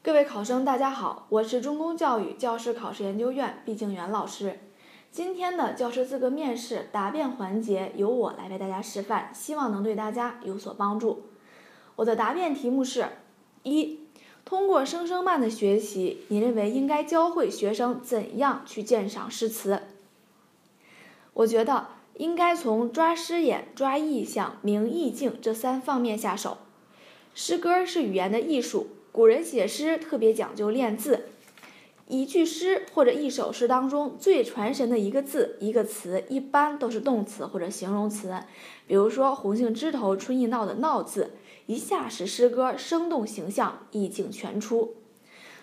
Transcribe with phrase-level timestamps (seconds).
[0.00, 4.60] 各位考生，大家好，我是中公教育教师考试研究院毕静元老师。
[5.10, 11.24] 今天的教师资格面试答辩环节由我来为大家示范，希望能对大家有所帮助。
[11.96, 13.08] 我的答辩题目是：
[13.64, 14.06] 一、
[14.44, 19.82] 通过生生慢的学习，你认为应该教会学生怎样去鉴赏诗词？
[21.34, 26.58] 我觉得应该从抓诗眼、抓意象、明意境这三方面下手。
[27.34, 28.90] 诗歌是语言的艺术。
[29.18, 31.24] 古人写诗特别讲究练字，
[32.06, 38.32] 一句诗或者一首诗当中最传神的一个字、一个词，一般都是动词或者形容词。
[38.86, 41.32] 比如说“红杏枝头春意闹”的“闹”字，
[41.66, 44.94] 一下使诗歌生动形象，意境全出。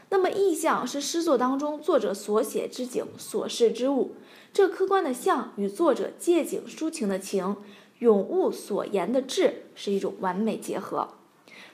[0.10, 4.16] 那么意象是诗作当中作者所写之景、所示之物，
[4.52, 7.55] 这客观的象与作者借景抒情的情、
[7.99, 11.08] 咏物所言的志是一种完美结合。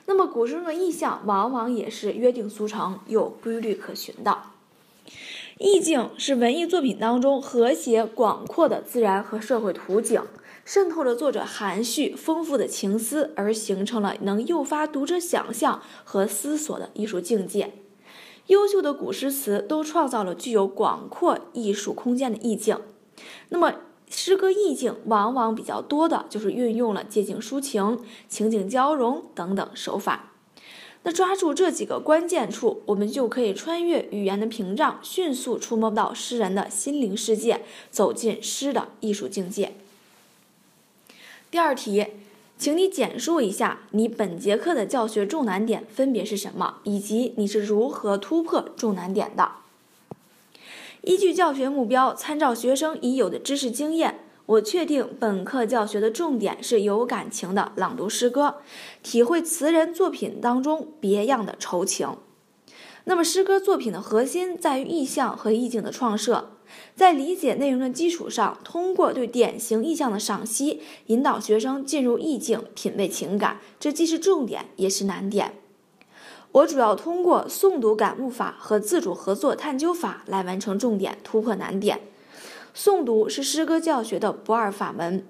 [0.06, 4.38] 那么古诗中的意象往往也是约定俗成、有规律可循的。
[5.58, 10.20] 意境是文艺作品当中和谐广阔的自然和社会图景，
[10.64, 17.72] 渗透着作者含蓄丰富的情思，而形成了能诱发读者想象和思索的艺术境界。
[18.48, 22.78] 优秀的古诗词都创造了具有广阔艺术空间的意境。
[23.50, 23.74] 那么。
[24.14, 30.28] 诗歌意境往往比较多的，就是运用了借景抒情、情景交融等等手法。
[31.04, 39.74] 那抓住这几个关键处，我们就可以穿越语言的屏障，迅速触摸到诗人的心灵世界，走进诗的艺术境界。
[41.50, 42.06] 第二题，
[42.56, 49.61] 请你简述一下你本节课的教学重难点分别是什么，以及你是如何突破重难点的。
[51.02, 58.58] 依据教学目标，参照学生已有的知识经验，我确定本课教学的重点是有感情的朗读诗歌，
[59.02, 62.16] 体会词人作品当中别样的愁情。
[63.04, 66.52] 那么，诗歌作品的核心在于意象和意境的创设，
[66.94, 73.58] 在理解内容的基础上，通过对典型意象的赏析，引导学生进入意境，品味情感。
[73.80, 75.54] 这既是重点，也是难点。
[76.52, 82.00] 我主要通过诵读感悟法和自主合作探究法来完成重点突破难点。
[82.76, 85.24] 诵读是诗歌教学的不二法门。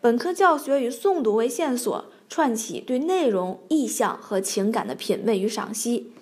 [0.00, 6.12] 本科教学以诵读为线索，串起对内容、意象和情感的品味与赏析。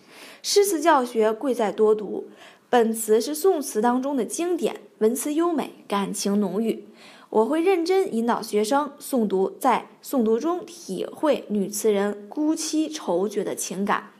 [0.42, 2.28] 诗词教学贵在多读。
[2.70, 6.84] 本词是宋词当中的经典，文词优美，感情浓郁。
[7.30, 14.10] 我会认真引导学生诵读，在诵读中体会女词人孤凄愁绝的情感。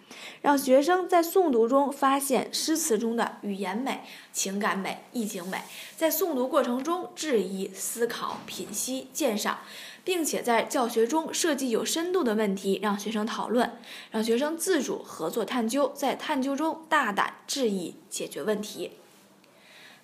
[0.43, 4.03] 让学生在诵读中发现诗词中的语言美、
[4.33, 5.63] 情感美、意境美，
[5.97, 9.59] 在诵读过程中质疑、思考、品析、鉴赏，
[10.05, 13.79] 并且在教学中设计有深度的问题，让学生讨论，
[14.11, 18.93] 让学生自主合作探究，在探究中大胆质疑、解决问题。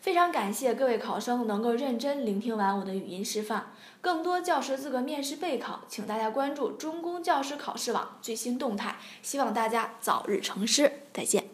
[0.05, 3.73] 非常感谢各位考生能够认真聆听完我的语音示范。
[4.03, 8.97] 更多教师资格面试备考，请大家关注中公教师考试网最新动态。
[9.23, 11.54] 希望大家早日成师，再见。